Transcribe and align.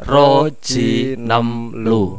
Roji 0.00 1.12
Namlu. 1.20 2.16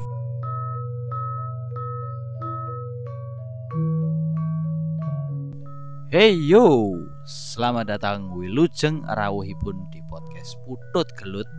Hey 6.13 6.37
yo, 6.37 6.93
selamat 7.25 7.97
datang 7.97 8.37
Wilujeng 8.37 9.01
Rawuhipun 9.01 9.89
di 9.89 9.97
podcast 10.05 10.61
Putut 10.61 11.09
Gelut. 11.17 11.49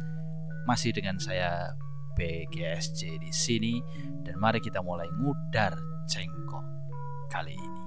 Masih 0.71 0.95
dengan 0.95 1.19
saya 1.19 1.75
BGSJ 2.15 3.19
di 3.19 3.35
sini 3.35 3.83
dan 4.23 4.39
mari 4.39 4.63
kita 4.63 4.79
mulai 4.79 5.11
ngudar 5.19 5.75
cengkok 6.07 6.63
kali 7.35 7.59
ini. 7.59 7.82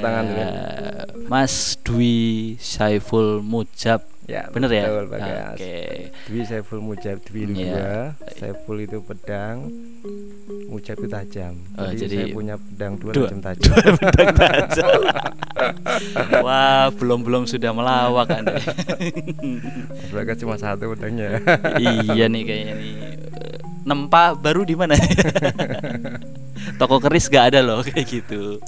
Tepuk 0.00 0.06
tangan 0.06 0.24
dulu. 0.24 0.40
Eh, 0.40 1.04
Mas 1.28 1.54
Dwi 1.78 2.16
Saiful 2.56 3.44
Mujab. 3.44 4.00
Ya, 4.24 4.46
Bener 4.46 4.70
ya? 4.70 4.86
Oke. 5.52 6.06
Dwi 6.24 6.40
Saiful 6.42 6.78
Mujab, 6.78 7.18
Dwi 7.20 7.40
itu 7.44 7.52
Iya. 7.60 8.14
dua, 8.14 8.30
Saiful 8.32 8.78
itu 8.78 9.02
pedang, 9.02 9.66
Mujab 10.70 10.96
itu 10.96 11.08
tajam. 11.08 11.58
Oh, 11.74 11.90
jadi, 11.90 11.98
jadi 12.00 12.16
saya 12.16 12.26
punya 12.30 12.54
pedang 12.54 12.92
dua, 12.94 13.10
dua- 13.10 13.26
tajam 13.26 13.40
tajam. 13.42 13.72
Pedang 13.98 14.30
tajam. 14.32 15.00
Wah, 16.40 16.94
belum-belum 16.94 17.44
sudah 17.44 17.74
melawak 17.74 18.30
Anda. 18.30 18.62
Bagas 20.14 20.38
cuma 20.38 20.54
satu 20.54 20.94
pedangnya. 20.94 21.42
iya 22.06 22.24
nih 22.24 22.42
kayaknya 22.46 22.74
nih. 22.76 22.92
Eh, 22.94 23.58
Nempa 23.82 24.38
baru 24.38 24.62
di 24.62 24.78
mana? 24.78 24.94
Toko 26.78 27.02
keris 27.02 27.26
gak 27.26 27.50
ada 27.50 27.60
loh 27.60 27.82
kayak 27.82 28.06
gitu. 28.06 28.62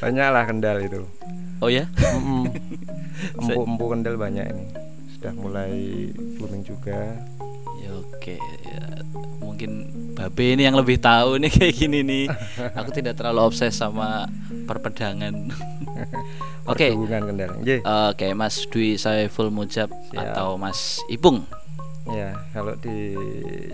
Banyak 0.00 0.28
lah 0.32 0.44
kendal 0.48 0.76
itu. 0.80 1.04
Oh 1.60 1.68
ya? 1.68 1.84
Mm-mm. 2.16 2.48
Empuk-empuk 3.40 3.88
kendal 3.92 4.16
banyak 4.16 4.46
ini. 4.48 4.64
Sudah 5.16 5.32
mulai 5.36 6.08
booming 6.40 6.64
juga. 6.64 7.20
Ya 7.84 7.90
oke. 7.92 8.36
Ya, 8.64 8.84
mungkin 9.44 9.70
Babe 10.16 10.56
ini 10.56 10.64
yang 10.68 10.76
lebih 10.76 11.00
tahu 11.00 11.36
nih 11.40 11.52
kayak 11.52 11.74
gini 11.76 12.00
nih. 12.00 12.24
Aku 12.76 12.92
tidak 12.92 13.20
terlalu 13.20 13.44
obses 13.44 13.76
sama 13.76 14.28
perpedangan. 14.68 15.32
Oke. 16.70 16.92
Kendal. 16.92 17.56
Nggih. 17.60 17.80
Oke, 17.82 18.36
Mas 18.36 18.68
Dwi 18.68 19.00
Saiful 19.00 19.48
Mujab 19.48 19.88
Siap. 19.88 20.20
atau 20.20 20.60
Mas 20.60 21.00
Ipung. 21.08 21.44
Ya, 22.02 22.32
kalau 22.50 22.72
di 22.74 23.12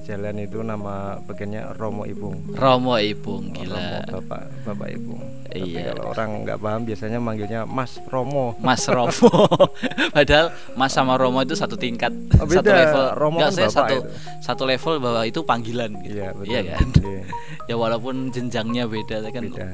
jalan 0.03 0.43
itu 0.43 0.59
nama 0.59 1.23
bagiannya 1.23 1.79
Romo 1.79 2.03
Ibung. 2.05 2.53
Romo 2.53 2.99
Ipung 2.99 3.49
Romo 3.49 3.55
gila. 3.55 4.03
Bapak 4.11 4.43
Bapak 4.67 4.89
Ibung. 4.91 5.23
Tapi 5.47 5.63
Iya. 5.73 5.95
kalau 5.95 6.11
orang 6.11 6.31
nggak 6.43 6.59
paham 6.59 6.81
biasanya 6.85 7.19
manggilnya 7.19 7.61
Mas 7.65 8.03
Romo. 8.05 8.59
Mas 8.59 8.83
Romo. 8.91 9.31
Padahal 10.17 10.51
Mas 10.75 10.91
sama 10.91 11.15
Romo 11.17 11.39
itu 11.41 11.55
satu 11.55 11.79
tingkat, 11.79 12.11
Oh, 12.37 12.45
beda. 12.45 12.61
satu 12.61 12.71
level. 12.73 13.05
Romo 13.15 13.37
Enggak, 13.39 13.47
kan 13.47 13.55
saya 13.55 13.65
bapak 13.65 13.77
satu 13.79 13.95
itu. 13.95 14.09
satu 14.43 14.63
level 14.67 14.95
bahwa 14.99 15.23
itu 15.23 15.41
panggilan 15.41 15.91
gitu. 16.03 16.15
Iya, 16.19 16.29
betul. 16.35 16.51
Iya 16.51 16.61
kan? 16.67 16.87
Iya, 16.99 17.23
ya 17.71 17.75
walaupun 17.79 18.15
jenjangnya 18.29 18.85
beda 18.85 19.17
tapi 19.23 19.33
kan 19.33 19.45
beda. 19.49 19.67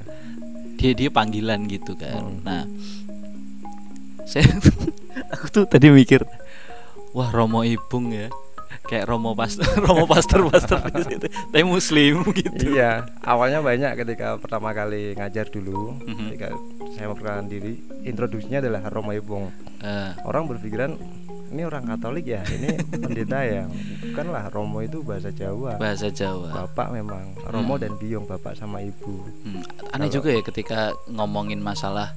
dia 0.76 0.92
dia 0.92 1.08
panggilan 1.08 1.66
gitu 1.66 1.96
kan. 1.96 2.20
Hmm. 2.20 2.38
Nah, 2.44 2.62
saya 4.30 4.44
aku 5.30 5.46
tuh 5.50 5.64
tadi 5.64 5.88
mikir, 5.88 6.22
wah 7.10 7.32
Romo 7.32 7.64
Ipung 7.64 8.12
ya. 8.12 8.28
Kayak 8.92 9.08
Romo 9.08 9.32
pastor, 9.32 9.64
Romo 9.88 10.04
pastor 10.04 10.44
pastor 10.46 10.84
di 10.92 11.02
situ. 11.06 11.24
Tapi 11.48 11.64
muslim 11.64 12.20
gitu. 12.36 12.76
Iya, 12.76 13.08
awalnya 13.18 13.64
banyak 13.64 13.96
ketika 13.96 14.36
pertama 14.36 14.70
kali 14.70 15.16
ngajar 15.16 15.48
dulu, 15.48 15.96
Mhm. 15.98 16.28
ketika 16.28 16.48
saya 16.92 17.08
memperkenalkan 17.08 17.48
diri, 17.48 17.72
introduksinya 18.04 18.60
adalah 18.60 18.84
Romo 18.86 19.10
Ibung. 19.10 19.48
Eh, 19.80 20.12
Orang 20.22 20.44
berpikiran 20.44 20.92
ini 21.48 21.62
orang 21.62 21.84
Katolik 21.86 22.24
ya, 22.26 22.44
ini 22.46 22.76
pendeta 22.92 23.40
ya. 23.42 23.64
Bukanlah 24.02 24.48
Romo 24.48 24.80
itu 24.80 25.00
bahasa 25.00 25.28
Jawa. 25.28 25.76
bahasa 25.76 26.08
Jawa. 26.08 26.52
Bapak 26.52 26.92
memang 26.92 27.32
Romo 27.42 27.76
Hmm. 27.76 27.82
dan 27.82 27.92
Biung, 27.96 28.24
bapak 28.24 28.52
sama 28.54 28.80
ibu. 28.80 29.24
Hmm, 29.42 29.64
aneh 29.88 30.06
Kalau- 30.06 30.14
juga 30.14 30.28
ya 30.30 30.42
ketika 30.42 30.78
ngomongin 31.08 31.60
masalah 31.60 32.12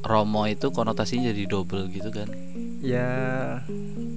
Romo 0.00 0.46
itu 0.46 0.70
konotasinya 0.70 1.28
jadi 1.28 1.44
double 1.44 1.88
gitu 1.90 2.08
kan. 2.08 2.28
Ya, 2.78 3.08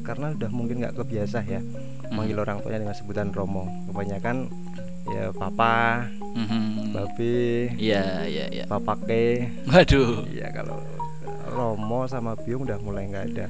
karena 0.04 0.32
udah 0.32 0.50
mungkin 0.50 0.80
nggak 0.80 0.96
kebiasa 0.96 1.42
ya 1.42 1.60
Hmm. 1.60 2.12
manggil 2.14 2.38
orang 2.38 2.60
tuanya 2.60 2.82
dengan 2.82 2.94
sebutan 2.94 3.30
Romo. 3.30 3.64
Kebanyakan 3.88 4.52
ya 5.08 5.32
papa, 5.32 6.06
Mhm. 6.36 6.92
babe, 6.92 7.70
Iya, 7.76 8.26
iya, 8.26 8.46
iya. 8.52 8.64
papake. 8.66 9.48
Waduh. 9.66 10.26
Iya 10.28 10.52
kalau 10.52 10.78
Romo 11.50 12.06
sama 12.06 12.36
Biung 12.36 12.62
udah 12.62 12.78
mulai 12.78 13.08
nggak 13.08 13.26
ada. 13.32 13.46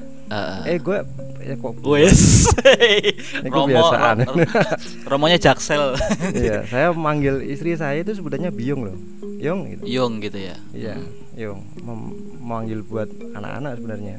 Eh, 0.64 0.76
Eh 0.76 0.78
gue 0.78 0.98
ya 1.42 1.56
kok 1.56 1.74
Wes. 1.82 2.48
Ini 3.42 3.50
Romo, 3.50 3.66
kebiasaan. 3.66 4.18
Ro- 4.22 4.36
Ro- 4.38 4.80
Romonya 5.10 5.36
Jaksel. 5.38 5.98
Iya, 6.38 6.64
saya 6.66 6.88
manggil 6.92 7.44
istri 7.44 7.74
saya 7.74 7.98
itu 7.98 8.14
sebutannya 8.14 8.52
Biung 8.52 8.86
loh. 8.86 8.98
Yung 9.38 9.68
gitu. 9.68 9.84
Yung 9.86 10.20
gitu 10.20 10.38
ya. 10.38 10.56
Iya, 10.72 10.96
Yung. 11.36 11.60
Mem- 11.80 12.16
manggil 12.40 12.84
buat 12.84 13.08
anak-anak 13.34 13.80
sebenarnya. 13.80 14.18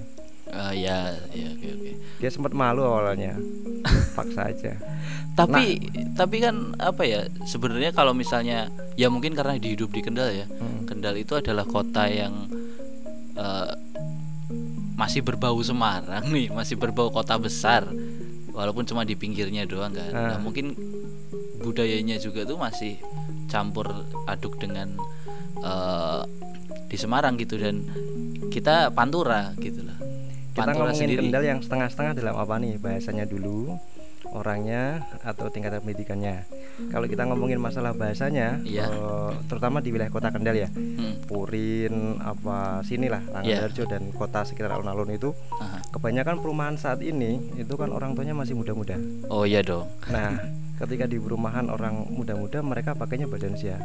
Eh, 0.50 0.82
ya, 0.82 1.14
ya, 1.30 1.46
oke, 1.54 1.68
oke. 1.78 1.90
Dia 2.18 2.30
sempat 2.30 2.50
malu 2.50 2.82
awalnya. 2.82 3.38
Paksa 4.18 4.50
aja. 4.50 4.74
Tapi 5.32 5.78
tapi 6.12 6.42
kan 6.42 6.74
apa 6.76 7.06
ya? 7.06 7.24
Sebenarnya 7.46 7.94
kalau 7.94 8.12
misalnya 8.12 8.66
ya 8.98 9.06
mungkin 9.08 9.32
karena 9.32 9.56
dihidup 9.56 9.94
di 9.94 10.02
Kendal 10.02 10.34
ya. 10.34 10.46
Hmm. 10.50 10.84
Kendal 10.84 11.14
itu 11.16 11.38
adalah 11.38 11.62
kota 11.62 12.10
yang 12.10 12.50
eh, 13.34 13.72
masih 14.98 15.22
berbau 15.22 15.56
Semarang 15.62 16.28
nih, 16.28 16.50
masih 16.50 16.76
berbau 16.76 17.08
kota 17.08 17.38
besar. 17.38 17.86
Walaupun 18.50 18.84
cuma 18.84 19.06
di 19.06 19.14
pinggirnya 19.14 19.64
doang 19.64 19.94
kan. 19.94 20.10
Nah, 20.10 20.34
Ah. 20.34 20.38
mungkin 20.42 20.74
budayanya 21.62 22.18
juga 22.18 22.42
tuh 22.42 22.58
masih 22.58 22.98
campur 23.46 23.86
aduk 24.26 24.58
dengan 24.58 24.98
eh, 25.62 26.20
di 26.90 26.96
Semarang 26.98 27.38
gitu 27.38 27.54
dan 27.54 27.86
kita 28.50 28.90
Pantura 28.90 29.54
gitu 29.56 29.86
lah. 29.86 29.96
Kita 30.60 30.72
ngomongin 30.74 30.96
sendiri. 30.96 31.20
Kendal 31.22 31.44
yang 31.44 31.58
setengah-setengah 31.60 32.12
dalam 32.14 32.34
apa 32.34 32.54
nih? 32.56 32.74
Bahasanya 32.76 33.24
dulu, 33.24 33.76
orangnya 34.30 35.02
atau 35.20 35.48
tingkatan 35.48 35.80
pendidikannya. 35.80 36.46
Kalau 36.88 37.04
kita 37.04 37.24
ngomongin 37.24 37.58
masalah 37.58 37.92
bahasanya, 37.92 38.62
Iya. 38.62 38.86
eh, 38.86 39.32
terutama 39.46 39.80
di 39.80 39.90
wilayah 39.90 40.08
kota 40.08 40.30
Kendal 40.30 40.56
ya, 40.56 40.68
Hmm, 40.70 41.24
Purin, 41.24 42.16
apa 42.18 42.80
sinilah, 42.82 43.20
Iya. 43.42 43.64
Langadarjo 43.66 43.84
dan 43.86 44.02
kota 44.12 44.44
sekitar 44.44 44.70
alun-alun 44.70 45.10
itu, 45.10 45.30
aha. 45.52 45.82
kebanyakan 45.90 46.38
perumahan 46.38 46.76
saat 46.76 47.00
ini 47.00 47.36
itu 47.54 47.74
kan 47.74 47.90
orang 47.90 48.14
tuanya 48.14 48.32
masih 48.32 48.54
muda-muda. 48.54 48.96
Oh 49.26 49.44
iya 49.44 49.60
dong. 49.60 49.88
Nah, 50.08 50.38
ketika 50.78 51.04
di 51.04 51.18
perumahan 51.18 51.68
orang 51.68 52.08
muda-muda 52.08 52.60
mereka 52.60 52.94
pakainya 52.94 53.26
badansia. 53.26 53.76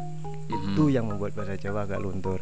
Itu 0.46 0.86
Mhm. 0.86 0.94
yang 0.94 1.04
membuat 1.06 1.34
bahasa 1.34 1.58
Jawa 1.58 1.84
agak 1.84 1.98
luntur. 1.98 2.35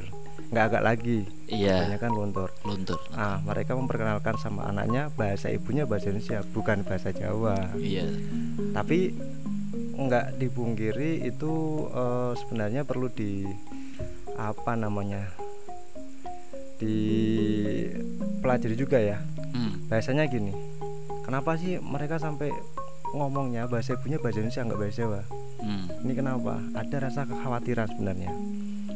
Nggak 0.55 0.71
agak 0.71 0.83
lagi, 0.87 1.19
Iya, 1.51 1.83
kebanyakan 1.83 2.11
luntur. 2.15 2.49
luntur. 2.63 3.03
Ah, 3.11 3.43
mereka 3.43 3.75
memperkenalkan 3.75 4.39
sama 4.39 4.71
anaknya 4.71 5.11
bahasa 5.19 5.51
ibunya 5.51 5.83
bahasa 5.83 6.15
Indonesia, 6.15 6.47
bukan 6.55 6.87
bahasa 6.87 7.11
Jawa. 7.11 7.75
Iya. 7.75 8.07
Tapi 8.71 9.19
nggak 9.99 10.39
dipungkiri 10.39 11.27
itu 11.27 11.53
eh, 11.91 12.39
sebenarnya 12.39 12.87
perlu 12.87 13.11
di 13.11 13.43
apa 14.39 14.79
namanya? 14.79 15.27
dipelajari 16.75 18.75
juga 18.77 18.99
ya. 18.99 19.19
Hmm. 19.55 19.87
Bahasanya 19.89 20.27
gini. 20.27 20.51
Kenapa 21.23 21.55
sih 21.57 21.79
mereka 21.81 22.19
sampai 22.19 22.51
ngomongnya 23.15 23.71
bahasa 23.71 23.95
ibunya 23.95 24.19
bahasa 24.19 24.43
Indonesia 24.43 24.67
nggak 24.67 24.81
bahasa 24.83 24.99
Jawa? 25.03 25.21
Hmm. 25.65 25.87
Ini 26.05 26.13
kenapa? 26.13 26.61
Ada 26.77 26.97
rasa 27.09 27.25
kekhawatiran 27.25 27.89
sebenarnya. 27.89 28.29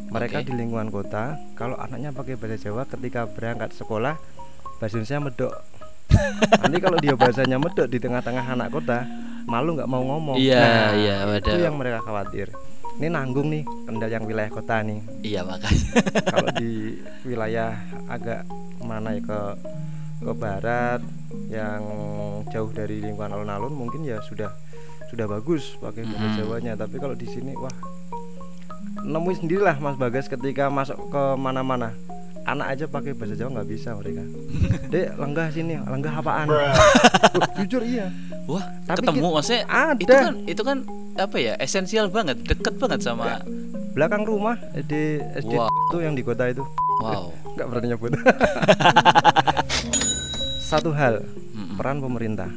Mereka 0.09 0.41
Oke. 0.41 0.47
di 0.49 0.53
lingkungan 0.57 0.89
kota, 0.89 1.37
kalau 1.53 1.77
anaknya 1.77 2.17
pakai 2.17 2.41
bahasa 2.41 2.57
Jawa 2.57 2.89
ketika 2.89 3.29
berangkat 3.29 3.77
sekolah, 3.77 4.17
bahasa 4.81 4.97
Indonesia 4.97 5.21
medok. 5.21 5.53
Nanti 6.65 6.79
kalau 6.81 6.97
dia 6.97 7.13
bahasanya 7.13 7.61
medok 7.61 7.87
di 7.93 8.01
tengah-tengah 8.01 8.45
anak 8.57 8.73
kota, 8.73 9.05
malu 9.45 9.77
nggak 9.77 9.91
mau 9.91 10.01
ngomong. 10.01 10.41
Iya, 10.41 10.97
iya, 10.97 11.17
itu 11.37 11.61
yang 11.61 11.77
mereka 11.77 12.01
khawatir. 12.01 12.49
Ini 12.99 13.15
nanggung 13.15 13.53
nih 13.53 13.63
kendal 13.87 14.11
yang 14.11 14.25
wilayah 14.27 14.51
kota 14.51 14.83
nih. 14.83 14.99
Iya 15.23 15.41
makanya. 15.47 15.87
kalau 16.35 16.51
di 16.57 16.99
wilayah 17.29 17.77
agak 18.09 18.43
mana 18.83 19.15
ya 19.15 19.23
ke 19.23 19.41
ke 20.19 20.33
barat 20.35 21.01
yang 21.47 21.83
jauh 22.51 22.73
dari 22.75 22.99
lingkungan 22.99 23.39
alun-alun 23.39 23.71
mungkin 23.71 24.03
ya 24.03 24.19
sudah 24.25 24.51
sudah 25.13 25.31
bagus 25.31 25.79
pakai 25.79 26.05
bahasa 26.11 26.27
Hmm. 26.27 26.37
Jawanya 26.43 26.73
tapi 26.75 26.99
kalau 26.99 27.15
di 27.15 27.29
sini 27.31 27.55
wah 27.55 27.71
nemuin 29.01 29.37
sendirilah 29.39 29.77
Mas 29.77 29.95
Bagas 29.95 30.27
ketika 30.27 30.67
masuk 30.69 30.99
ke 31.09 31.23
mana-mana. 31.35 31.95
Anak 32.43 32.67
aja 32.71 32.85
pakai 32.87 33.13
bahasa 33.13 33.37
Jawa 33.37 33.53
nggak 33.55 33.69
bisa 33.69 33.93
mereka. 33.93 34.25
Dek 34.93 35.09
lenggah 35.15 35.49
sini 35.49 35.77
lenggah 35.79 36.15
apaan? 36.15 36.49
Jujur 37.59 37.85
iya. 37.85 38.09
Wah, 38.45 38.65
Tapi 38.87 39.05
ketemu 39.05 39.21
ki- 39.21 39.35
maksudnya 39.35 39.63
ada. 39.69 40.01
itu 40.01 40.15
kan 40.15 40.35
itu 40.49 40.63
kan 40.63 40.79
apa 41.15 41.37
ya 41.37 41.53
esensial 41.59 42.09
banget 42.09 42.41
deket 42.41 42.81
banget 42.81 43.05
sama 43.05 43.45
belakang 43.93 44.25
rumah 44.25 44.57
SD 44.73 45.21
SD 45.37 45.53
Wow. 45.53 45.69
itu 45.69 45.97
yang 46.01 46.15
di 46.15 46.23
kota 46.23 46.49
itu. 46.49 46.65
Wow. 46.99 47.37
Nggak 47.55 47.67
berani 47.69 47.87
nyebut. 47.93 48.11
Satu 50.59 50.91
hal 50.91 51.21
peran 51.77 52.01
pemerintah. 52.01 52.49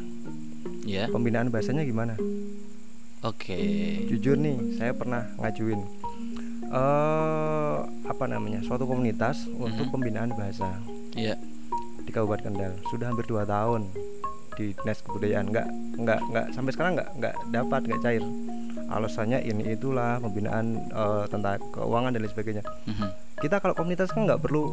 Ya. 0.82 1.08
Pembinaan 1.08 1.48
bahasanya 1.48 1.84
gimana? 1.84 2.16
Oke. 3.22 3.54
Jujur 4.08 4.34
nih 4.34 4.58
saya 4.76 4.92
pernah 4.92 5.28
ngajuin 5.38 5.84
eh 6.72 7.78
apa 8.08 8.26
namanya 8.26 8.60
suatu 8.62 8.84
komunitas 8.84 9.46
untuk 9.50 9.88
Mhm. 9.88 9.94
pembinaan 9.94 10.32
bahasa. 10.32 10.72
Ya 11.14 11.36
di 12.02 12.10
Kabupaten 12.10 12.50
Kendal. 12.50 12.74
Sudah 12.88 13.08
hampir 13.08 13.26
dua 13.26 13.44
tahun 13.44 13.92
di 14.54 14.74
dinas 14.74 15.00
kebudayaan. 15.02 15.48
Nggak 15.48 15.68
nggak 15.98 16.20
nggak 16.26 16.46
sampai 16.52 16.72
sekarang 16.72 16.94
nggak 16.96 17.10
nggak 17.16 17.36
dapat 17.50 17.82
nggak 17.86 18.02
cair. 18.02 18.24
Alasannya 18.88 19.40
ini 19.42 19.72
itulah 19.72 20.20
pembinaan 20.20 20.66
eh, 20.86 21.24
tentang 21.28 21.60
keuangan 21.72 22.12
dan 22.12 22.20
lain 22.20 22.32
sebagainya. 22.32 22.64
Mhm. 22.86 23.08
kita 23.42 23.58
kalau 23.58 23.74
komunitas 23.74 24.14
kan 24.14 24.24
nggak 24.24 24.38
perlu 24.38 24.70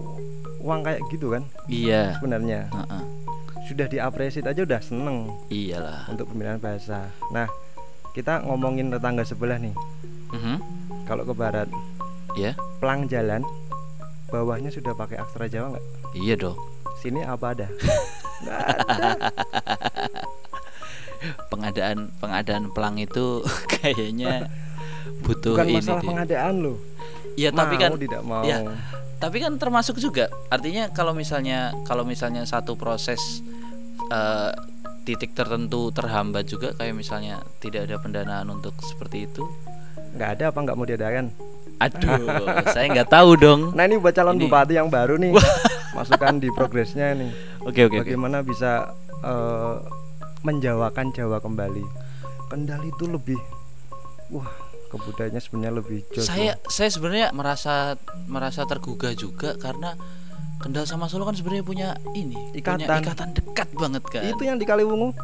uang 0.61 0.85
kayak 0.85 1.01
gitu 1.09 1.33
kan? 1.33 1.41
Iya. 1.67 2.15
Sebenarnya. 2.15 2.69
Heeh. 2.69 3.03
sudah 3.65 3.85
diapresiasi 3.85 4.41
aja 4.43 4.65
udah 4.65 4.81
seneng 4.81 5.29
iyalah. 5.49 6.09
untuk 6.09 6.25
pembinaan 6.27 6.57
bahasa. 6.57 7.05
Nah 7.29 7.45
kita 8.11 8.41
ngomongin 8.43 8.89
tetangga 8.89 9.21
sebelah 9.23 9.57
nih. 9.57 9.77
Mhm. 10.31 10.57
kalau 11.05 11.25
ke 11.25 11.33
barat 11.33 11.69
ya. 12.35 12.53
Pelang 12.79 13.07
jalan 13.07 13.43
bawahnya 14.29 14.69
sudah 14.69 14.93
pakai 14.93 15.17
aksara 15.17 15.49
Jawa 15.49 15.73
nggak? 15.73 15.85
Iya 16.15 16.35
dong. 16.37 16.59
Sini 16.99 17.23
apa 17.23 17.55
ada? 17.55 17.67
Pengadaan 21.51 22.15
pengadaan 22.23 22.71
pelang 22.71 22.95
itu 22.95 23.43
kayaknya 23.75 24.47
butuh 25.27 25.59
bukan 25.59 25.67
ini 25.67 25.77
masalah 25.83 25.99
deh. 25.99 26.09
pengadaan 26.09 26.55
loh. 26.63 26.77
Iya 27.35 27.51
tapi 27.51 27.75
Mau, 27.75 27.83
kan 27.83 27.91
tidak 27.99 28.23
mau. 28.23 28.43
ya. 28.47 28.59
tapi 29.19 29.37
kan 29.43 29.53
termasuk 29.59 29.99
juga. 29.99 30.31
Artinya 30.47 30.95
kalau 30.95 31.11
misalnya 31.11 31.75
kalau 31.83 32.07
misalnya 32.07 32.47
satu 32.47 32.79
proses 32.79 33.43
eh, 34.09 34.53
titik 35.03 35.35
tertentu 35.35 35.91
terhambat 35.91 36.47
juga 36.47 36.71
kayak 36.79 36.95
misalnya 36.95 37.43
tidak 37.59 37.91
ada 37.91 37.99
pendanaan 37.99 38.47
untuk 38.47 38.79
seperti 38.79 39.27
itu? 39.27 39.43
Nggak 40.15 40.31
ada 40.39 40.45
apa 40.55 40.59
nggak 40.63 40.77
mau 40.79 40.87
diadakan 40.87 41.35
aduh 41.79 42.27
saya 42.75 42.87
nggak 42.91 43.11
tahu 43.11 43.31
dong. 43.39 43.61
Nah 43.75 43.87
ini 43.87 43.97
buat 43.99 44.15
calon 44.15 44.35
Ini. 44.39 44.43
bupati 44.47 44.75
yang 44.75 44.91
baru 44.91 45.15
nih. 45.19 45.33
Masukkan 45.97 46.39
di 46.39 46.51
progresnya 46.53 47.15
nih 47.15 47.31
oke 47.63 47.81
oke 47.87 47.97
oke. 48.03 48.11
Bagaimana 48.11 48.43
bisa 48.43 48.93
eh, 49.23 49.75
menjawakan 50.43 51.11
Jawa 51.15 51.39
kembali? 51.39 51.85
Kendal 52.49 52.81
itu 52.87 53.05
lebih 53.07 53.39
wah 54.33 54.49
kebudayaannya 54.89 55.41
sebenarnya 55.41 55.73
lebih 55.85 56.01
jos 56.17 56.25
saya 56.25 56.57
saya 56.65 56.89
sebenarnya 56.89 57.29
merasa 57.37 58.01
merasa 58.25 58.65
tergugah 58.65 59.13
juga 59.13 59.53
karena 59.61 59.93
Kendal 60.59 60.91
sama 60.91 61.07
Solo 61.07 61.23
kan 61.23 61.39
sebenarnya 61.39 61.63
punya 61.63 61.89
ini 62.19 62.35
punya 62.35 62.59
Ikatan. 62.83 62.99
ikatan 63.07 63.29
dekat 63.31 63.69
banget 63.79 64.03
kan. 64.11 64.27
Itu 64.27 64.43
yang 64.43 64.59
di 64.59 64.67
Kaliwungu 64.67 65.15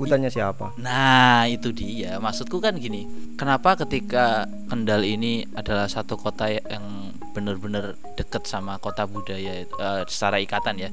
hutannya 0.00 0.30
siapa 0.30 0.72
Nah, 0.76 1.44
itu 1.46 1.70
dia. 1.70 2.16
Maksudku 2.16 2.58
kan 2.58 2.76
gini, 2.76 3.04
kenapa 3.36 3.76
ketika 3.76 4.48
Kendal 4.66 5.02
ini 5.02 5.42
adalah 5.52 5.86
satu 5.86 6.14
kota 6.14 6.46
yang 6.48 7.10
benar-benar 7.30 7.94
dekat 8.18 8.42
sama 8.42 8.78
kota 8.78 9.06
budaya 9.06 9.62
eh, 9.62 10.02
secara 10.06 10.42
ikatan 10.42 10.78
ya 10.78 10.90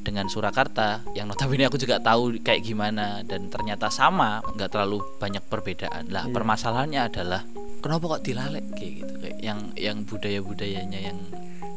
dengan 0.00 0.28
Surakarta 0.28 1.04
yang 1.12 1.28
notabene 1.28 1.68
aku 1.68 1.76
juga 1.76 2.00
tahu 2.00 2.40
kayak 2.40 2.64
gimana 2.64 3.20
dan 3.20 3.52
ternyata 3.52 3.88
sama, 3.88 4.40
nggak 4.54 4.70
terlalu 4.72 5.04
banyak 5.18 5.44
perbedaan. 5.44 6.08
Lah, 6.08 6.24
Iya. 6.24 6.32
permasalahannya 6.32 7.00
adalah 7.04 7.42
kenapa 7.84 8.16
kok 8.16 8.22
dilalek 8.24 8.64
kayak 8.76 8.92
gitu 8.96 9.14
kayak 9.20 9.38
yang 9.40 9.60
yang 9.76 9.96
budaya-budayanya 10.04 11.00
yang 11.04 11.18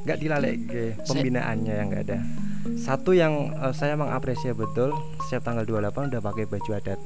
nggak 0.08 0.20
dilalek 0.24 0.56
pembinaannya 1.04 1.74
yang 1.76 1.88
nggak 1.92 2.04
ada 2.08 2.18
satu 2.78 3.12
yang 3.12 3.34
eh, 3.54 3.72
saya 3.72 3.94
mengapresiasi 3.94 4.54
betul 4.54 4.92
setiap 5.22 5.44
tanggal 5.46 5.64
28 5.64 6.10
udah 6.10 6.22
pakai 6.22 6.46
baju 6.46 6.72
adat 6.74 7.00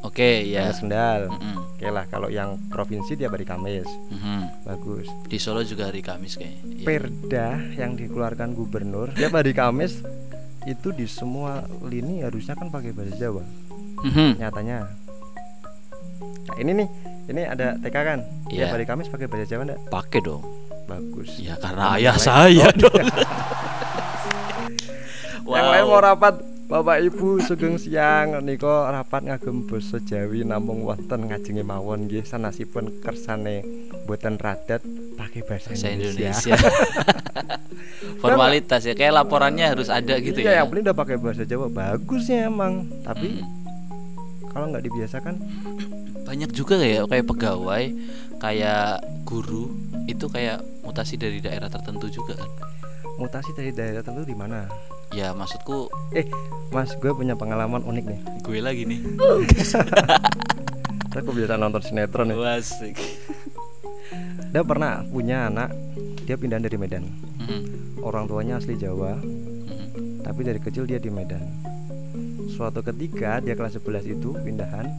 oke 0.00 0.30
ya. 0.44 0.64
Kamis 0.64 0.80
Kendal 0.80 1.20
Mm-mm, 1.28 1.56
oke 1.74 1.86
lah 1.86 2.04
kalau 2.06 2.28
yang 2.28 2.56
provinsi 2.66 3.14
dia 3.14 3.26
hari 3.26 3.42
Kamis 3.42 3.86
mhm. 4.08 4.64
bagus 4.64 5.06
Di 5.24 5.36
Solo 5.36 5.60
juga 5.62 5.86
hari 5.86 6.00
Kamis 6.00 6.34
kayaknya. 6.34 6.62
Iya. 6.66 6.84
perda 6.84 7.48
yang 7.74 7.92
dikeluarkan 7.94 8.52
gubernur 8.52 9.12
tiap 9.12 9.32
hari 9.32 9.52
Kamis 9.52 10.00
itu 10.62 10.88
di 10.90 11.04
semua 11.04 11.62
lini 11.82 12.20
harusnya 12.20 12.52
kan 12.52 12.68
pakai 12.68 12.90
bahasa 12.90 13.16
Jawa 13.18 13.44
Mhm. 14.00 14.38
nyatanya 14.38 14.88
nah, 16.42 16.56
ini 16.56 16.72
nih 16.74 16.88
ini 17.28 17.42
ada 17.42 17.76
TK 17.76 17.96
kan 17.96 18.18
Iya. 18.48 18.64
tiap 18.64 18.74
hari 18.74 18.84
Kamis 18.84 19.06
pakai 19.06 19.26
bahasa 19.26 19.46
Jawa 19.46 19.62
enggak 19.64 19.80
Pakai 19.86 20.20
dong. 20.20 20.42
bagus 20.82 21.38
Ya 21.38 21.54
karena 21.54 21.94
ayah 21.94 22.16
saya 22.16 22.66
Oh, 22.66 22.74
dong. 22.74 22.96
yang 25.52 25.68
lain 25.68 25.84
mau 25.86 26.00
rapat 26.00 26.34
Bapak 26.70 27.02
Ibu 27.02 27.42
sugeng 27.42 27.82
siang 27.82 28.38
niko 28.46 28.70
rapat 28.86 29.26
ngagem 29.26 29.66
basa 29.66 29.98
Jawi 29.98 30.46
namung 30.46 30.86
wonten 30.86 31.26
ngajengi 31.26 31.66
mawon 31.66 32.06
nggih 32.06 32.22
sanasipun 32.22 33.02
kersane 33.02 33.66
boten 34.06 34.38
radat 34.38 34.78
pakai 35.18 35.42
bahasa 35.42 35.74
Bahasa 35.74 35.90
Indonesia. 35.90 36.54
Indonesia. 36.54 36.54
Formalitas 38.22 38.86
ya 38.86 38.94
kayak 38.94 39.18
laporannya 39.18 39.66
harus 39.66 39.90
ada 39.90 40.14
gitu 40.22 40.38
iya, 40.40 40.46
ya. 40.46 40.56
yang 40.62 40.70
penting 40.70 40.84
udah 40.86 40.96
pakai 40.96 41.16
bahasa 41.18 41.42
Jawa 41.42 41.66
bagusnya 41.66 42.46
emang. 42.46 42.86
Tapi 43.02 43.42
Hmm. 43.42 44.48
kalau 44.50 44.66
nggak 44.70 44.84
dibiasakan 44.84 45.34
banyak 46.22 46.50
juga 46.50 46.78
kayak 46.78 47.10
kayak 47.10 47.26
pegawai, 47.26 47.84
kayak 48.38 48.98
guru 49.22 49.74
itu 50.06 50.26
kayak 50.26 50.58
mutasi 50.82 51.14
dari 51.14 51.38
daerah 51.38 51.66
tertentu 51.66 52.06
juga 52.06 52.38
kan. 52.38 52.50
mutasi 53.18 53.50
dari 53.52 53.70
daerah 53.70 54.00
tertentu 54.00 54.22
di 54.24 54.34
mana? 54.34 54.64
Ya 55.10 55.34
maksudku 55.34 55.90
Eh, 56.12 56.26
Mas, 56.70 56.94
gue 56.94 57.10
punya 57.10 57.34
pengalaman 57.34 57.82
unik 57.82 58.04
nih. 58.06 58.20
gue 58.40 58.58
lagi 58.58 58.82
nih. 58.86 59.00
Aku 61.10 61.34
biasa 61.34 61.54
nonton 61.54 61.82
sinetron 61.82 62.30
nih. 62.30 62.38
Wasik. 62.38 62.94
Dia 64.50 64.62
pernah 64.62 65.02
punya 65.04 65.46
anak, 65.46 65.70
dia 66.24 66.34
pindah 66.34 66.58
dari 66.58 66.74
Medan. 66.74 67.06
Mhm, 67.36 67.60
Orang 68.00 68.26
tuanya 68.26 68.56
asli 68.56 68.74
Jawa, 68.74 69.18
mhm. 69.18 70.22
tapi 70.22 70.40
dari 70.42 70.58
kecil 70.58 70.86
dia 70.86 70.96
di 70.96 71.06
Medan. 71.06 71.42
Suatu 72.48 72.80
ketika 72.80 73.38
dia 73.38 73.54
kelas 73.54 73.76
11 73.76 74.06
itu 74.08 74.34
pindahan, 74.36 74.90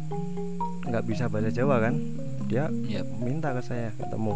nggak 0.85 1.03
bisa 1.03 1.27
bahasa 1.27 1.51
Jawa 1.51 1.81
kan? 1.81 1.99
Dia 2.45 2.67
Yap. 2.85 3.07
minta 3.17 3.51
ke 3.51 3.61
saya 3.61 3.91
ketemu. 3.95 4.35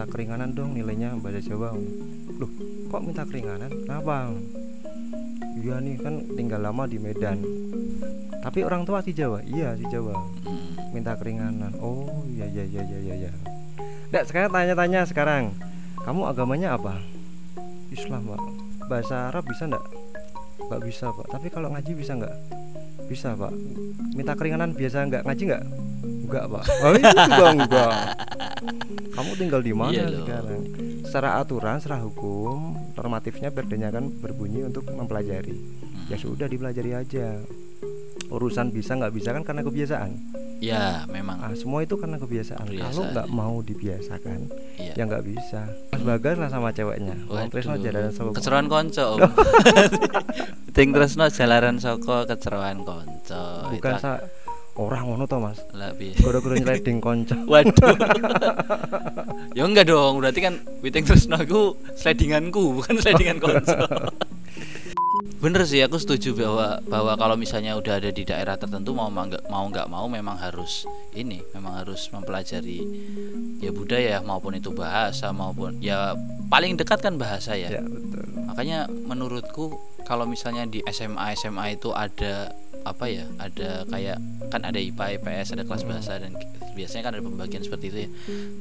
Minta 0.00 0.16
keringanan 0.16 0.56
dong 0.56 0.72
nilainya 0.72 1.12
bahasa 1.20 1.44
Jawa. 1.44 1.76
Loh, 2.40 2.48
kok 2.88 3.04
minta 3.04 3.20
keringanan? 3.28 3.68
Kenapa? 3.84 4.32
Iya 5.60 5.76
nih 5.76 6.00
kan 6.00 6.24
tinggal 6.40 6.64
lama 6.64 6.88
di 6.88 6.96
Medan. 6.96 7.44
Tapi 8.40 8.64
orang 8.64 8.88
tua 8.88 9.04
si 9.04 9.12
Jawa, 9.12 9.44
iya 9.44 9.76
si 9.76 9.84
Jawa. 9.92 10.16
Minta 10.96 11.20
keringanan. 11.20 11.76
Oh 11.84 12.24
iya 12.32 12.48
iya 12.48 12.64
iya 12.64 12.80
iya 12.80 12.96
iya. 12.96 13.14
iya. 13.28 13.32
Nggak, 14.08 14.24
sekarang 14.24 14.48
tanya-tanya 14.56 15.04
sekarang. 15.04 15.52
Kamu 16.00 16.32
agamanya 16.32 16.80
apa? 16.80 16.96
Islam 17.92 18.24
pak. 18.24 18.40
Bahasa 18.88 19.28
Arab 19.28 19.44
bisa 19.44 19.68
nggak? 19.68 19.84
Nggak 20.64 20.80
bisa 20.80 21.12
pak. 21.12 21.28
Tapi 21.28 21.52
kalau 21.52 21.76
ngaji 21.76 21.92
bisa 21.92 22.16
nggak? 22.16 22.36
Bisa 23.10 23.34
pak. 23.34 23.50
Minta 24.14 24.32
keringanan 24.32 24.70
biasa 24.70 25.02
nggak 25.04 25.22
ngaji 25.26 25.42
nggak? 25.44 25.64
Enggak 26.22 26.44
pak. 26.46 26.64
Oh 26.86 26.94
itu 26.94 27.10
juga 27.10 27.46
enggak. 27.50 27.92
Kamu 29.10 29.30
tinggal 29.34 29.60
di 29.60 29.74
mana 29.74 29.90
Iya 29.90 30.06
loh. 30.06 30.22
sekarang? 30.22 30.62
Secara 31.02 31.28
aturan, 31.36 31.76
secara 31.76 31.98
hukum, 32.00 32.58
normatifnya 32.94 33.50
perdanya 33.50 33.90
kan 33.90 34.06
berbunyi 34.14 34.62
untuk 34.62 34.86
mempelajari. 34.86 35.58
Ya 36.06 36.14
Mhm. 36.14 36.22
sudah 36.22 36.46
dipelajari 36.46 36.94
aja. 36.94 37.42
Urusan 38.30 38.70
bisa 38.70 38.94
nggak 38.94 39.10
bisa 39.10 39.34
kan 39.34 39.42
karena 39.42 39.66
kebiasaan. 39.66 40.10
Ya 40.60 41.08
memang. 41.08 41.40
Ah, 41.40 41.52
semua 41.52 41.80
itu 41.80 41.96
karena 41.96 42.16
kebiasaan. 42.16 42.60
Kalau 42.60 42.70
Kebiasaan, 42.70 43.10
nggak 43.10 43.26
iya. 43.26 43.34
mau 43.34 43.54
dibiasakan, 43.58 44.38
Iya. 44.76 44.92
ya 44.92 45.02
nggak 45.02 45.24
bisa. 45.24 45.60
Mas 45.90 46.02
Bagas 46.02 46.36
lah 46.36 46.48
sama 46.48 46.68
ceweknya. 46.70 47.16
Wong 47.26 47.48
Tresno 47.48 47.74
Waduh. 47.74 47.82
jalanan 47.82 48.12
sama 48.12 48.30
Keceroan 48.32 48.66
konco. 48.66 49.06
Ting 50.76 50.92
Tresno 50.92 51.26
jalaran 51.26 51.76
soko 51.76 52.24
keceroan 52.24 52.84
konco. 52.84 53.42
Bukan 53.72 53.92
Itu 53.92 53.98
sa 53.98 54.20
orang 54.76 55.02
ngono 55.04 55.24
to 55.24 55.36
Mas. 55.36 55.58
lah 55.72 55.90
piye. 55.92 56.14
Goro-goro 56.14 56.54
nyeleding 56.54 57.00
konco. 57.00 57.34
Waduh. 57.50 57.96
ya 59.52 59.64
enggak 59.64 59.88
dong, 59.88 60.20
berarti 60.20 60.40
kan 60.40 60.54
Witing 60.78 61.04
Tresno 61.04 61.36
aku 61.36 61.74
slidinganku, 61.92 62.76
bukan 62.76 62.94
slidingan 62.96 63.40
konco. 63.40 63.76
Bener 65.20 65.64
sih, 65.68 65.80
aku 65.84 66.00
setuju 66.00 66.32
bahwa 66.32 66.80
bahwa 66.88 67.12
kalau 67.16 67.36
misalnya 67.36 67.76
udah 67.76 68.00
ada 68.00 68.08
di 68.08 68.24
daerah 68.24 68.56
tertentu 68.56 68.96
mau 68.96 69.12
ma- 69.12 69.28
nggak 69.28 69.48
mau 69.52 69.64
nggak 69.68 69.88
mau 69.88 70.06
memang 70.08 70.36
harus 70.40 70.88
ini, 71.12 71.44
memang 71.52 71.80
harus 71.84 72.08
mempelajari 72.12 72.80
ya 73.60 73.70
budaya 73.72 74.24
maupun 74.24 74.56
itu 74.56 74.72
bahasa 74.72 75.28
maupun 75.32 75.76
ya 75.84 76.16
paling 76.48 76.76
dekat 76.80 77.04
kan 77.04 77.20
bahasa 77.20 77.52
ya. 77.56 77.68
Ya 77.68 77.84
betul. 77.84 78.24
Makanya 78.48 78.88
menurutku 78.88 79.76
kalau 80.08 80.24
misalnya 80.24 80.64
di 80.64 80.80
SMA 80.88 81.36
SMA 81.36 81.76
itu 81.76 81.92
ada 81.92 82.52
apa 82.82 83.04
ya 83.06 83.24
ada 83.36 83.84
kayak 83.86 84.18
kan 84.48 84.62
ada 84.62 84.76
IPA 84.76 85.20
IPS 85.20 85.52
ada 85.52 85.62
kelas 85.62 85.84
bahasa 85.84 86.16
dan 86.16 86.32
biasanya 86.70 87.02
kan 87.02 87.12
ada 87.12 87.22
pembagian 87.22 87.60
seperti 87.60 87.86
itu 87.88 87.98
ya 88.00 88.10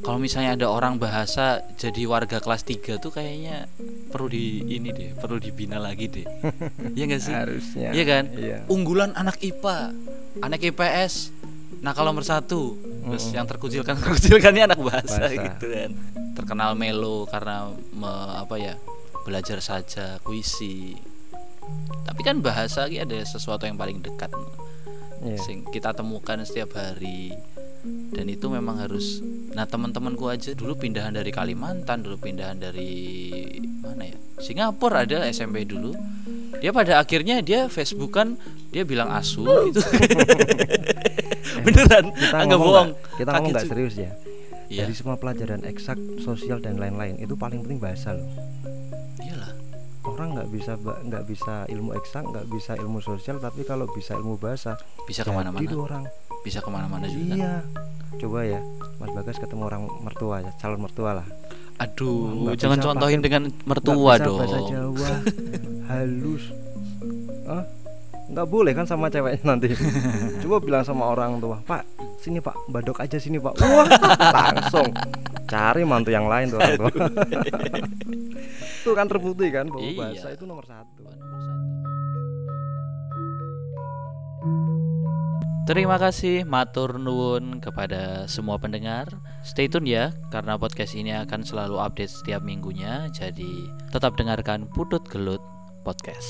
kalau 0.02 0.18
misalnya 0.18 0.54
ada 0.54 0.68
orang 0.68 0.98
bahasa 0.98 1.62
jadi 1.76 2.04
warga 2.04 2.38
kelas 2.38 2.64
3 2.64 2.98
tuh 2.98 3.10
kayaknya 3.10 3.70
perlu 4.10 4.28
di 4.28 4.66
ini 4.68 4.90
deh 4.90 5.10
perlu 5.14 5.38
dibina 5.38 5.78
lagi 5.78 6.10
deh 6.10 6.28
iya 6.98 7.04
gak 7.06 7.22
sih 7.22 7.32
harusnya 7.32 7.90
Iya 7.92 8.04
kan? 8.06 8.24
iya 8.34 8.58
unggulan 8.68 9.14
anak 9.14 9.40
IPA 9.40 9.94
anak 10.42 10.60
IPS 10.64 11.32
nah 11.80 11.96
kalau 11.96 12.12
nomor 12.12 12.28
satu 12.28 12.76
terus 13.08 13.24
Mm-mm. 13.26 13.38
yang 13.40 13.48
terkucilkan 13.48 13.96
terkucilkannya 14.04 14.64
anak 14.68 14.80
bahasa, 14.80 15.26
Bahasa. 15.26 15.40
gitu 15.40 15.66
kan 15.70 15.92
terkenal 16.36 16.76
melo 16.76 17.24
karena 17.24 17.72
me- 17.94 18.36
apa 18.36 18.56
ya 18.58 18.76
belajar 19.24 19.60
saja 19.60 20.20
puisi 20.20 20.98
tapi 22.20 22.36
kan 22.36 22.44
bahasa 22.44 22.84
ini 22.92 23.00
ada 23.00 23.16
sesuatu 23.24 23.64
yang 23.64 23.80
paling 23.80 24.04
dekat. 24.04 24.28
Iya. 25.24 25.40
Sing 25.40 25.64
kita 25.72 25.96
temukan 25.96 26.36
setiap 26.44 26.76
hari. 26.76 27.32
Dan 28.12 28.28
itu 28.28 28.52
memang 28.52 28.76
harus 28.76 29.24
nah 29.56 29.64
teman-temanku 29.64 30.28
aja 30.28 30.52
dulu 30.52 30.76
pindahan 30.76 31.16
dari 31.16 31.32
Kalimantan 31.32 32.04
dulu 32.04 32.20
pindahan 32.20 32.60
dari 32.60 33.16
mana 33.80 34.04
ya? 34.12 34.20
Singapura 34.44 35.08
ada 35.08 35.24
SMP 35.32 35.64
dulu. 35.64 35.96
Dia 36.60 36.76
pada 36.76 37.00
akhirnya 37.00 37.40
dia 37.40 37.72
Facebookan 37.72 38.36
dia 38.68 38.84
bilang 38.84 39.08
asu 39.16 39.48
itu 39.72 39.80
beneran 41.64 42.12
kita 42.12 42.36
ngomong 42.52 42.60
bohong. 42.60 42.90
Kita 43.16 43.30
ngomong 43.32 43.52
nggak 43.56 43.64
serius 43.72 43.96
ya? 43.96 44.12
Iya. 44.68 44.84
Dari 44.84 44.94
semua 45.00 45.16
pelajaran 45.16 45.64
eksak 45.64 46.20
sosial 46.20 46.60
dan 46.60 46.84
lain-lain 46.84 47.16
itu 47.16 47.40
paling 47.40 47.64
penting 47.64 47.80
bahasa 47.80 48.12
loh 48.12 48.28
orang 50.20 50.36
nggak 50.36 50.50
bisa 50.52 50.76
nggak 50.78 51.24
bisa 51.24 51.54
ilmu 51.66 51.96
eksak 51.96 52.28
nggak 52.28 52.46
bisa 52.46 52.76
ilmu 52.76 53.00
sosial 53.00 53.40
tapi 53.40 53.64
kalau 53.64 53.88
bisa 53.88 54.14
ilmu 54.14 54.36
bahasa 54.36 54.76
bisa 55.08 55.24
ke 55.24 55.32
mana-mana. 55.32 55.64
orang. 55.72 56.04
Bisa 56.40 56.60
ke 56.60 56.68
mana-mana 56.68 57.08
juga. 57.08 57.36
Iya. 57.36 57.54
Coba 58.16 58.44
ya 58.44 58.60
Mas 58.98 59.12
Bagas 59.12 59.40
ketemu 59.40 59.64
orang 59.66 59.88
mertua 60.02 60.44
ya 60.44 60.52
calon 60.58 60.84
mertua 60.84 61.24
lah. 61.24 61.28
Aduh 61.80 62.52
Nggak 62.52 62.60
jangan 62.60 62.80
contohin 62.84 63.20
pakai- 63.20 63.28
dengan 63.32 63.44
mertua 63.64 63.96
bisa 64.14 64.26
dong. 64.28 64.38
Bahasa 64.38 64.60
Jawa. 64.62 65.10
Halus. 65.90 66.44
Hah? 67.48 67.64
nggak 68.30 68.46
boleh 68.46 68.78
kan 68.78 68.86
sama 68.86 69.10
ceweknya 69.10 69.42
nanti. 69.42 69.74
Coba 70.44 70.62
bilang 70.62 70.84
sama 70.84 71.08
orang 71.08 71.40
tua 71.40 71.64
pak 71.64 71.82
sini 72.20 72.38
pak. 72.38 72.54
Badok 72.68 73.00
aja 73.00 73.16
sini 73.16 73.40
pak. 73.40 73.56
Wah 73.58 73.88
langsung. 74.52 74.92
Cari 75.50 75.82
mantu 75.82 76.12
yang 76.12 76.30
lain 76.30 76.52
tuh 76.52 76.60
orang 76.60 76.78
tua 76.78 76.92
itu 78.80 78.92
kan 78.96 79.06
terbukti 79.12 79.52
kan 79.52 79.68
bahwa 79.68 79.84
Iya. 79.84 80.00
bahasa 80.00 80.28
itu 80.32 80.44
nomor 80.48 80.64
satu 80.64 81.04
Terima 85.70 86.02
kasih 86.02 86.50
matur 86.50 86.98
nuwun 86.98 87.62
kepada 87.62 88.26
semua 88.26 88.58
pendengar. 88.58 89.06
Stay 89.46 89.70
tune 89.70 89.86
ya 89.86 90.10
karena 90.34 90.58
podcast 90.58 90.98
ini 90.98 91.14
akan 91.14 91.46
selalu 91.46 91.78
update 91.78 92.10
setiap 92.10 92.42
minggunya. 92.42 93.06
Jadi 93.14 93.70
tetap 93.94 94.18
dengarkan 94.18 94.66
Putut 94.74 95.06
Gelut 95.06 95.46
Podcast. 95.86 96.26